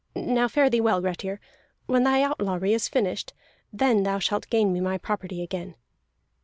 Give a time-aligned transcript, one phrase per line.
[0.15, 1.39] Now fare thee well, Grettir.
[1.85, 3.33] When thy outlawry is finished,
[3.71, 5.75] then thou shalt gain me my property again."